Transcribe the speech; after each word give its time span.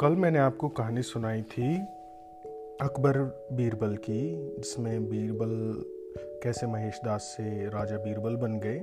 कल 0.00 0.12
मैंने 0.12 0.38
आपको 0.38 0.68
कहानी 0.68 1.02
सुनाई 1.02 1.42
थी 1.42 1.76
अकबर 2.80 3.18
बीरबल 3.52 3.96
की, 3.96 4.20
जिसमें 4.56 5.10
बीरबल 5.10 5.84
कैसे 6.42 6.66
महेश 6.66 7.00
दास 7.04 7.22
से 7.22 7.68
राजा 7.68 7.96
बीरबल 7.96 8.36
बन 8.36 8.58
गए 8.58 8.78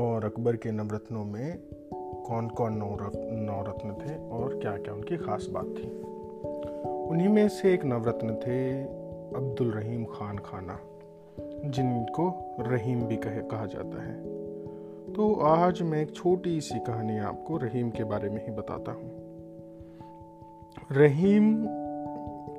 और 0.00 0.24
अकबर 0.24 0.56
के 0.56 0.70
नवरत्नों 0.70 1.24
में 1.24 1.58
कौन 2.26 2.48
कौन 2.48 2.72
नवरत्न 2.76 3.92
थे 3.92 4.28
और 4.28 4.58
क्या 4.58 4.76
क्या 4.76 4.94
उनकी 4.94 5.16
खास 5.16 5.46
बात 5.50 5.64
थी। 5.64 5.88
उन्हीं 7.10 7.28
में 7.28 7.48
से 7.48 7.74
एक 7.74 7.84
नवरत्न 7.84 8.34
थे 8.34 8.82
अब्दुल 9.36 9.70
रहीम 9.70 10.04
खान 10.04 10.38
खाना, 10.38 10.78
जिनको 11.64 12.54
रहीम 12.60 13.02
भी 13.02 13.16
कहे, 13.16 13.42
कहा 13.42 13.66
जाता 13.66 14.02
है। 14.02 14.16
तो 15.12 15.34
आज 15.34 15.82
मैं 15.82 16.02
एक 16.02 16.14
छोटी 16.14 16.60
सी 16.60 16.78
कहानी 16.78 17.18
आपको 17.18 17.56
रहीम 17.56 17.90
के 17.90 18.04
बारे 18.04 18.30
में 18.30 18.46
ही 18.46 18.52
बताता 18.52 18.92
हूँ। 18.92 19.21
रहीम 20.92 21.66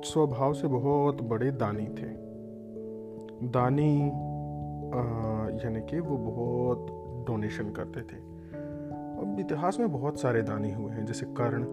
स्वभाव 0.04 0.52
से 0.54 0.66
बहुत 0.66 1.22
बड़े 1.22 1.50
दानी 1.50 1.86
थे। 1.86 2.08
दानी 3.48 3.98
यानी 5.64 5.80
कि 5.80 6.00
वो 6.00 6.16
बहुत 6.16 6.86
डोनेशन 7.26 7.70
करते 7.70 8.00
थे। 8.00 8.16
अब 8.16 9.36
इतिहास 9.40 9.78
में 9.80 9.92
बहुत 9.92 10.20
सारे 10.20 10.42
दानी 10.42 10.72
हुए 10.72 10.92
हैं, 10.92 11.06
जैसे 11.06 11.26
कर्ण। 11.26 11.64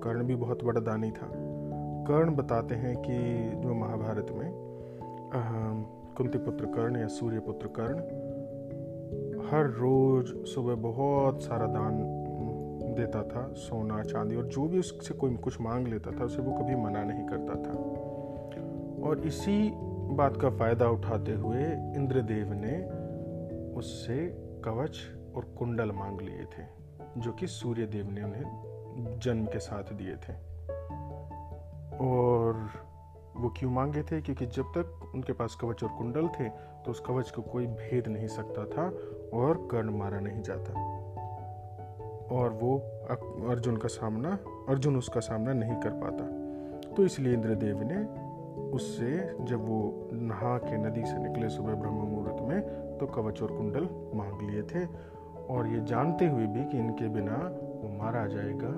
कर्ण 0.00 0.24
भी 0.24 0.34
बहुत 0.34 0.64
बड़ा 0.64 0.80
दानी 0.80 1.10
था। 1.10 1.30
कर्ण 2.08 2.34
बताते 2.34 2.74
हैं 2.74 2.96
कि 2.96 3.18
जो 3.60 3.74
महाभारत 3.74 4.26
में 4.30 4.50
कुंती 6.16 6.38
पुत्र 6.38 6.66
कर्ण 6.66 6.96
या 6.96 7.06
सूर्य 7.06 7.40
पुत्र 7.40 7.66
कर्ण, 7.66 7.98
हर 9.50 9.66
रोज 9.66 10.46
सुबह 10.46 10.74
बहुत 10.74 11.42
सारा 11.42 11.66
दान 11.66 12.19
देता 12.90 13.22
था, 13.22 13.52
सोना, 13.52 14.02
चांदी 14.02 14.36
और 14.36 14.44
जो 14.44 14.66
भी 14.66 14.78
उससे 14.78 15.14
कोई 15.14 15.36
कुछ 15.36 15.60
मांग 15.60 15.88
लेता 15.88 16.10
था, 16.10 16.24
उसे 16.24 16.42
वो 16.42 16.58
कभी 16.58 16.74
मना 16.74 17.02
नहीं 17.04 17.26
करता 17.26 17.54
था। 17.54 17.72
और 19.08 19.22
इसी 19.24 19.70
बात 20.14 20.36
का 20.36 20.50
फ़ायदा 20.50 20.88
उठाते 20.88 21.32
हुए 21.32 21.64
इंद्रदेव 21.96 22.52
ने 22.52 22.76
उससे 23.72 24.16
कवच 24.64 24.98
और 25.36 25.44
कुंडल 25.58 25.92
मांग 25.92 26.20
लिए 26.20 26.44
थे, 26.44 26.64
जो 27.18 27.32
कि 27.32 27.46
सूर्य 27.46 27.86
देव 27.86 28.10
ने 28.10 28.22
उन्हें 28.22 29.18
जन्म 29.18 29.46
के 29.46 29.58
साथ 29.58 29.92
दिए 29.92 30.16
थे। 30.16 30.32
और 31.96 32.68
वो 33.36 33.48
क्यों 33.56 33.70
मांगे 33.70 34.02
थे? 34.02 34.20
क्योंकि 34.20 34.46
जब 34.46 34.62
तक 34.62 35.10
उनके 35.14 35.32
पास 35.32 35.56
कवच 35.60 35.82
और 35.84 35.90
कुंडल 35.90 36.28
थे 36.28 36.48
तो 36.84 36.90
उस 36.90 37.00
कवच 37.00 37.30
को 37.30 37.42
कोई 37.42 37.66
भेद 37.66 38.08
नहीं 38.08 38.26
सकता 38.26 38.64
था 38.64 38.84
और 39.38 39.68
कर्ण 39.70 39.90
मारा 39.90 40.20
नहीं 40.20 40.42
जाता। 40.42 40.99
और 42.30 42.50
वो 42.52 42.78
अर्जुन 43.50 43.76
का 43.76 43.88
सामना, 43.88 44.38
अर्जुन 44.68 44.96
उसका 44.96 45.20
सामना 45.20 45.52
नहीं 45.52 45.74
कर 45.74 45.90
पाता। 45.90 46.24
तो 46.94 47.04
इसलिए 47.04 47.32
इंद्रदेव 47.34 47.82
ने 47.82 48.30
उससे 48.70 49.36
जब 49.40 49.66
वो 49.68 50.08
नहा 50.12 50.58
के 50.58 50.76
नदी 50.76 51.04
से 51.04 51.18
निकले 51.18 51.48
सुबह 51.48 51.74
ब्रह्म 51.74 51.94
मुहूर्त 51.94 52.42
में 52.42 52.60
तो 52.98 53.06
कवच 53.06 53.42
और 53.42 53.48
कुंडल 53.48 53.88
मांग 54.14 54.50
लिए 54.50 54.62
थे। 54.62 54.86
और 55.50 55.68
ये 55.68 55.80
जानते 55.80 56.26
हुए 56.28 56.46
भी 56.46 56.64
कि 56.64 56.78
इनके 56.78 57.08
बिना 57.08 57.36
वो 57.82 57.88
मारा 57.98 58.26
जाएगा, 58.26 58.70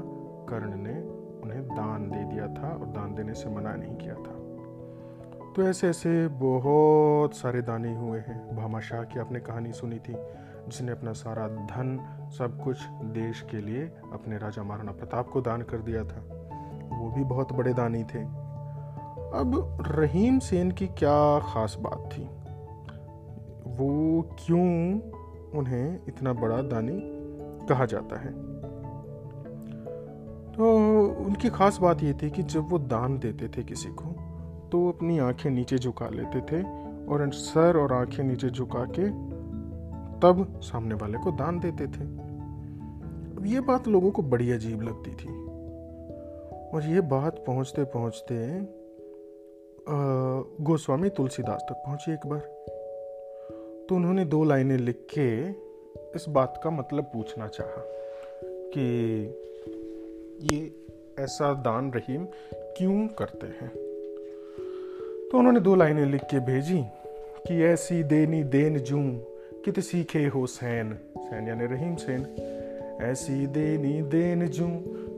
कर्ण 0.49 0.77
ने 0.77 0.95
उन्हें 1.43 1.67
दान 1.69 2.11
दे 2.11 2.25
दिया 2.25 2.47
था 2.49 2.69
और 2.69 2.87
दान 2.87 3.15
देने 3.15 3.35
से 3.35 3.51
मना 3.51 3.75
नहीं 3.75 3.97
किया 3.97 4.15
था। 4.15 4.39
तो 5.57 5.63
ऐसे 5.63 5.89
ऐसे 5.89 6.29
बहुत 6.29 7.35
सारे 7.35 7.63
दानी 7.63 7.95
हुए 7.95 8.19
हैं। 8.19 8.57
भामाशाह 8.57 9.03
की 9.03 9.21
आपने 9.21 9.41
कहानी 9.41 9.73
सुनी 9.73 9.99
थी। 9.99 10.15
जिसने 10.69 10.93
अपना 10.93 11.13
सारा 11.13 11.49
धन, 11.49 12.19
सब 12.39 12.63
कुछ 12.65 12.79
देश 12.91 13.47
के 13.51 13.57
लिए 13.57 13.83
अपने 14.13 14.39
राजा 14.39 14.63
महाराणा 14.63 14.93
प्रताप 14.93 15.29
को 15.29 15.41
दान 15.41 15.63
कर 15.63 15.77
दिया 15.77 16.05
था। 16.05 16.25
वो 16.99 17.11
भी 17.11 17.25
बहुत 17.25 17.53
बड़े 17.53 17.75
दानी 17.75 18.05
थे। 18.05 18.19
अब 19.33 19.79
रहीम 19.89 20.39
सेन 20.39 20.71
की 20.71 20.87
क्या 20.87 21.39
खास 21.39 21.77
बात 21.81 22.11
थी? 22.13 22.23
वो 23.71 24.23
क्यों 24.23 25.01
उन्हें 25.59 26.01
इतना 26.09 26.33
बड़ा 26.33 26.63
दानी 26.63 27.01
कहा 27.69 27.85
जाता 27.85 28.21
है? 28.21 28.33
तो 30.53 30.77
उनकी 31.25 31.51
खास 31.51 31.79
बात 31.81 32.03
ये 32.03 32.15
थी 32.15 32.31
कि 32.31 32.43
जब 32.43 32.71
वो 32.71 32.79
दान 32.79 33.19
देते 33.19 33.49
थे 33.49 33.63
किसी 33.63 33.89
को 33.89 34.05
तो 34.73 34.89
अपनी 34.89 35.19
आँखें 35.19 35.51
नीचे 35.51 35.79
झुका 35.79 36.09
लेते 36.09 36.41
थे 36.41 36.63
और 37.07 37.33
सर 37.33 37.77
और 37.77 37.93
आँखें 37.93 38.25
नीचे 38.25 38.51
झुका 38.51 38.85
के 38.85 39.32
तब 40.25 40.61
सामने 40.63 40.95
वाले 40.95 41.19
को 41.19 41.31
दान 41.31 41.61
देते 41.61 41.87
थे। 41.87 42.05
अब 43.37 43.43
ये 43.47 43.61
बात 43.61 43.89
लोगों 43.89 44.11
को 44.11 44.23
बड़ी 44.23 44.51
अजीब 44.51 44.83
लगती 44.83 45.11
थी। 45.11 45.29
और 46.75 46.83
ये 46.85 47.01
बात 47.01 47.45
पहुँचते 47.47 47.85
पहुँचते 47.85 48.61
गोस्वामी 50.65 51.09
तुलसीदास 51.09 51.61
तक 51.69 51.75
पहुँची 51.75 52.13
एक 52.13 52.27
बार। 52.27 52.41
तो 53.89 53.95
उन्होंने 53.97 54.25
दो 54.25 54.45
लाइनें 54.45 54.77
लिख 54.77 55.07
के 55.19 55.51
इस 56.17 56.25
बात 56.29 56.61
का 56.65 56.71
मतलब 56.71 57.05
पूछना 57.05 57.49
चाहा 57.49 57.83
कि 58.75 58.87
ये 60.43 60.87
ऐसा 61.19 61.55
दान 61.55 61.93
रहीम 61.93 62.25
क्यों 62.55 63.09
करते 63.09 63.47
हैं? 63.47 63.71
तो 65.29 65.39
उन्होंने 65.39 65.61
दो 65.61 65.75
लाइनें 65.75 66.07
लिख 66.07 66.23
के 66.23 66.41
भेजी 66.41 66.83
कि 67.49 67.63
ऐसी 67.65 68.03
देनी 68.03 68.45
देन 68.45 68.79
जूं 68.79 69.32
कित 69.65 69.81
सीखे 69.81 70.27
हो 70.27 70.47
सैन? 70.47 70.99
सैन 71.19 71.49
यानी 71.49 71.67
रहीम 71.67 71.97
सेन। 71.97 72.27
ऐसी 73.03 73.47
देनी 73.47 74.03
देन 74.03 74.47
जू 74.47 74.67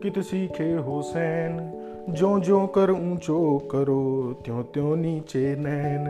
कित 0.03 0.19
सीखे 0.19 0.73
हो 0.73 1.03
सैन। 1.03 1.71
जो 2.09 2.41
जो 2.41 2.67
कर 2.67 2.91
ऊंचो 2.91 3.59
करो, 3.59 4.33
त्यों 4.45 4.63
त्यों 4.63 4.97
नीचे 4.97 5.57
नैन। 5.57 6.09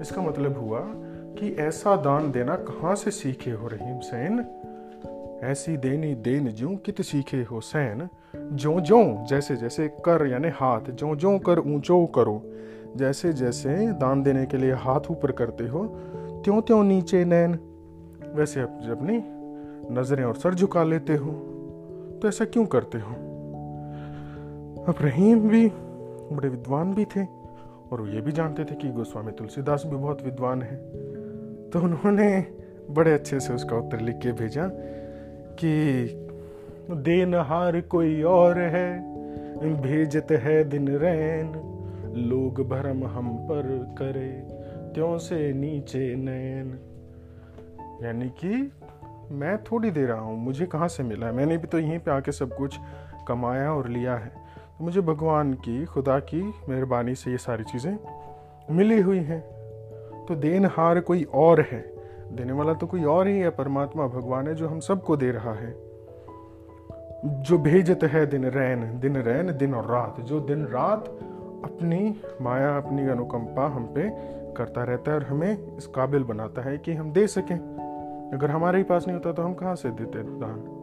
इसका 0.00 0.22
मतलब 0.22 0.58
हुआ 0.58 0.80
कि 1.38 1.56
ऐसा 1.60 1.96
दान 1.96 2.32
देना 2.32 2.56
कहाँ 2.56 2.94
से 2.94 3.10
सीखे 3.10 3.50
हो 3.50 3.68
रहीम 3.68 3.98
सैन? 3.98 4.44
ऐसी 5.42 5.76
देनी 5.76 6.14
देन 6.14 6.48
जू 6.48 6.76
कित 6.76 7.02
सीखे 7.02 7.42
हो 7.42 7.60
सैन। 7.60 8.08
जो 8.36 8.80
जो 8.80 9.26
जैसे 9.28 9.56
जैसे 9.56 9.88
कर 9.88 10.26
यानी 10.26 10.48
हाथ 10.48 10.80
जो 10.80 11.16
जो 11.16 11.38
कर 11.38 11.58
ऊंचो 11.58 12.06
करो। 12.06 12.42
जैसे 12.96 13.32
जैसे 13.32 13.92
दान 13.92 14.22
देने 14.22 14.46
के 14.46 14.56
लिए 14.56 14.72
हाथ 14.72 15.00
ऊपर 15.10 15.32
करते 15.32 15.64
हो 15.64 16.00
त्यों 16.44 16.60
त्यों 16.62 16.82
नीचे 16.84 17.24
नैन? 17.24 17.58
वैसे 18.34 18.60
आप 18.60 18.80
अपनी 18.90 19.22
नज़रें 19.94 20.24
और 20.24 20.34
सर 20.34 20.54
झुका 20.54 20.82
लेते 20.84 21.16
हो 21.16 21.30
तो 22.22 22.28
ऐसा 22.28 22.44
क्यों 22.44 22.66
करते 22.66 22.98
हो? 22.98 23.12
अब 24.88 24.94
रहीम 25.00 25.48
भी, 25.48 25.66
बड़े 26.32 26.48
विद्वान 26.48 26.94
भी 26.94 27.04
थे, 27.04 27.24
और 27.92 28.08
ये 28.08 28.20
भी 28.20 28.32
जानते 28.32 28.64
थे 28.64 28.74
कि 28.74 28.88
गोस्वामी 28.88 29.32
तुलसीदास 29.32 29.82
भी 29.86 29.96
बहुत 29.96 30.22
विद्वान 30.22 30.62
है। 30.62 30.76
तो 31.70 31.80
उन्होंने 31.80 32.44
बड़े 32.90 33.12
अच्छे 33.12 33.40
से 33.40 33.54
उसका 33.54 33.76
उत्तर 33.76 34.00
लिख 34.00 34.16
के 34.16 34.32
भेजा 34.32 34.68
कि 35.60 35.72
देनहार 36.90 37.80
कोई 37.80 38.22
और 38.22 38.58
है, 38.58 38.98
भेजत 39.82 40.32
है 40.32 40.62
दिन 40.64 40.88
रैन, 40.88 41.52
लोग 42.28 42.68
भरम 42.68 43.04
हम 43.06 43.36
पर 43.36 43.94
करे। 43.98 44.57
त्यों 44.94 45.18
से 45.18 45.52
नीचे 45.52 46.14
नैन। 46.14 46.78
यानी 48.02 48.28
कि 48.28 48.72
मैं 49.30 49.64
थोड़ी 49.64 49.90
दे 49.90 50.06
रहा 50.06 50.20
हूँ 50.20 50.38
मुझे 50.38 50.66
कहाँ 50.66 50.88
से 50.88 51.02
मिला 51.02 51.26
है? 51.26 51.32
मैंने 51.32 51.56
भी 51.56 51.66
तो 51.66 51.78
यहीं 51.78 51.98
पे 51.98 52.10
आके 52.10 52.32
सब 52.32 52.56
कुछ 52.56 52.78
कमाया 53.28 53.72
और 53.72 53.88
लिया 53.88 54.16
है। 54.16 54.32
तो 54.78 54.84
मुझे 54.84 55.00
भगवान 55.00 55.52
की, 55.52 55.84
खुदा 55.84 56.18
की 56.18 56.54
मेहरबानी 56.68 57.14
से 57.14 57.30
ये 57.30 57.38
सारी 57.38 57.64
चीज़ें 57.64 57.98
मिली 58.70 59.00
हुई 59.00 59.18
हैं। 59.18 59.40
तो 60.28 60.34
देन 60.34 60.64
हार 60.64 61.00
कोई 61.00 61.24
और 61.24 61.60
है? 61.60 61.92
देने 62.32 62.52
वाला 62.52 62.72
तो 62.72 62.86
कोई 62.86 63.04
और 63.04 63.28
ही 63.28 63.38
है, 63.38 63.50
परमात्मा 63.50 64.06
भगवान 64.06 64.48
है 64.48 64.54
जो 64.54 64.68
हम 64.68 64.80
सबको 64.80 65.16
दे 65.16 65.30
रहा 65.30 65.54
है। 65.54 65.70
जो 67.26 67.58
भेजत 67.58 68.04
है 68.04 68.26
दिन 68.26 68.44
रैन 68.44 69.00
दिन 69.00 69.16
रैन, 69.16 69.56
दिन 69.56 69.74
और 69.74 69.90
रात। 69.90 70.20
जो 70.20 70.40
दिन 70.40 70.64
रात 70.66 71.18
अपनी 71.64 72.20
माया, 72.40 72.76
अपनी 72.76 73.08
अनुकंपा 73.08 73.66
हम 73.66 73.84
पे 73.84 74.10
करता 74.54 74.84
रहता 74.84 75.10
है 75.10 75.16
और 75.16 75.24
हमें 75.24 75.76
इस 75.76 75.86
काबिल 75.86 76.24
बनाता 76.24 76.62
है 76.62 76.78
कि 76.78 76.94
हम 76.94 77.12
दे 77.12 77.26
सकें। 77.26 77.56
अगर 78.34 78.50
हमारे 78.50 78.78
ही 78.78 78.84
पास 78.84 79.04
नहीं 79.06 79.16
होता 79.16 79.32
तो 79.32 79.42
हम 79.42 79.54
कहाँ 79.54 79.74
से 79.74 79.90
देते 79.90 80.18
दान? 80.22 80.74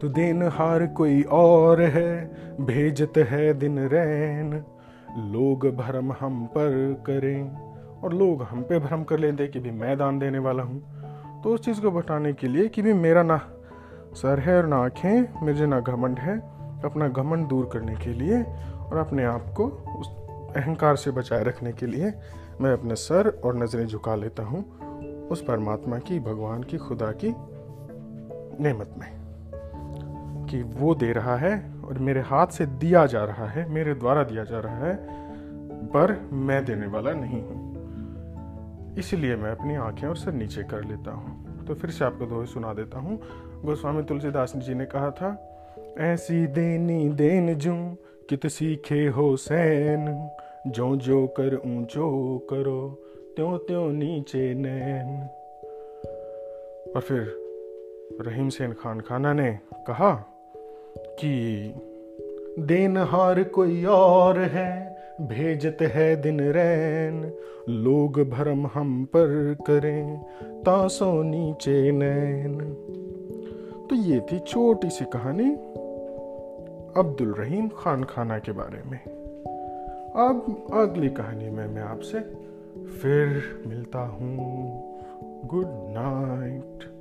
तो 0.00 0.08
दिन 0.08 0.42
हार 0.42 0.86
कोई 0.86 1.22
और 1.22 1.80
है, 1.80 2.34
भेजत 2.60 3.12
है 3.18 3.54
दिन 3.54 3.78
रैन। 3.78 4.64
लोग 5.18 5.66
भरम 5.76 6.12
हम 6.12 6.46
पर 6.46 7.02
करें 7.06 7.56
और 8.00 8.12
लोग 8.12 8.42
हम 8.42 8.62
पे 8.62 8.78
भ्रम 8.78 9.04
कर 9.04 9.18
लेते 9.18 9.46
कि 9.46 9.58
भी 9.58 9.70
मैं 9.70 9.98
दान 9.98 10.18
देने 10.18 10.38
वाला 10.38 10.62
हूँ। 10.62 10.82
तो 11.42 11.54
उस 11.54 11.60
चीज़ 11.60 11.80
को 11.80 11.90
बताने 11.90 12.32
के 12.32 12.48
लिए 12.48 12.68
कि 12.68 12.82
भी 12.82 12.92
मेरा 12.92 13.22
ना 13.22 13.40
सर 14.14 14.38
है 14.38 14.56
और 14.56 14.66
ना 14.66 14.76
आँखें, 14.76 15.46
मुझे 15.46 15.66
ना 15.66 15.80
घमंड 15.80 16.18
है, 16.18 16.38
अपना 16.84 17.08
घमंड 17.08 17.48
दूर 17.48 17.70
करने 17.72 17.94
के 17.94 18.10
लिए 18.10 18.44
और 18.92 18.98
अपने 18.98 19.24
आप 19.24 19.54
को 19.56 19.66
उस 19.98 20.08
अहंकार 20.56 20.96
से 20.96 21.10
बचाए 21.10 21.44
रखने 21.44 21.72
के 21.72 21.86
लिए 21.86 22.12
मैं 22.60 22.72
अपने 22.72 22.94
सर 22.94 23.28
और 23.44 23.56
नज़रें 23.56 23.86
झुका 23.86 24.14
लेता 24.14 24.42
हूँ 24.42 24.64
उस 25.28 25.42
परमात्मा 25.42 25.98
की, 25.98 26.20
भगवान 26.20 26.62
की, 26.62 26.78
खुदा 26.78 27.12
की 27.24 27.34
नेमत 28.62 28.94
में 28.98 29.08
कि 30.46 30.62
वो 30.62 30.94
दे 30.94 31.12
रहा 31.12 31.36
है 31.36 31.72
और 31.84 31.98
मेरे 31.98 32.20
हाथ 32.20 32.46
से 32.46 32.66
दिया 32.66 33.06
जा 33.06 33.24
रहा 33.24 33.46
है, 33.46 33.68
मेरे 33.70 33.94
द्वारा 33.94 34.24
दिया 34.24 34.44
जा 34.44 34.60
रहा 34.60 34.86
है, 34.86 34.96
पर 35.88 36.28
मैं 36.32 36.64
देने 36.64 36.86
वाला 36.86 37.12
नहीं 37.12 37.42
हूँ। 37.42 38.94
इसलिए 38.98 39.36
मैं 39.36 39.50
अपनी 39.50 39.74
आँखें 39.74 40.08
और 40.08 40.16
सर 40.16 40.32
नीचे 40.32 40.62
कर 40.62 40.84
लेता 40.84 41.10
हूँ। 41.10 41.64
तो 41.66 41.74
फिर 41.74 41.90
से 41.90 42.04
आपको 42.04 42.26
दोहे 42.26 42.46
सुना 42.46 42.72
देता 42.74 42.98
हूँ। 42.98 43.20
गोस्वामी 43.64 44.02
तुलसीदास 44.02 44.52
जी 44.56 44.74
ने 44.74 44.84
कहा 44.84 45.10
था, 45.10 45.48
ऐसी 45.98 46.46
देनी 46.46 47.08
देन 47.08 47.54
जू 47.54 47.72
कित 48.28 48.46
सीखे 48.46 49.06
हो 49.06 49.36
सैन? 49.36 50.30
जो 50.66 50.96
जो 50.96 51.26
कर 51.26 51.54
ऊंचो 51.54 52.38
करो, 52.50 53.02
त्यों 53.36 53.58
त्यों 53.58 53.92
नीचे 53.92 54.54
नैन। 54.54 55.28
और 56.96 57.00
फिर 57.00 57.36
रहीम 58.20 58.48
सेन 58.48 58.72
खान 58.72 59.00
खाना 59.00 59.32
ने 59.32 59.58
कहा 59.74 60.26
कि 60.96 61.74
देनहार 62.58 63.42
कोई 63.42 63.84
और 63.84 64.38
है, 64.38 64.96
भेजत 65.20 65.76
है 65.82 66.16
दिन 66.16 66.40
रैन। 66.40 67.32
लोग 67.68 68.30
भरम 68.30 68.66
हम 68.66 69.04
पर 69.04 69.56
करें, 69.66 70.22
तासो 70.42 71.22
नीचे 71.22 71.92
नैन। 71.92 72.58
तो 73.90 73.96
ये 73.96 74.20
थी 74.20 74.38
छोटी 74.38 74.90
सी 74.90 75.04
कहानी। 75.04 75.56
अब्दुल 76.96 77.34
रहीम 77.34 77.68
खान 77.68 78.04
खाना 78.04 78.38
के 78.38 78.52
बारे 78.52 78.82
में। 78.90 78.98
अब 80.16 80.66
अगली 80.72 81.08
कहानी 81.08 81.50
में 81.50 81.66
मैं 81.66 81.82
आपसे 81.82 82.20
फिर 82.86 83.62
मिलता 83.66 83.98
हूँ। 83.98 84.38
Good 85.44 85.66
night. 85.68 86.91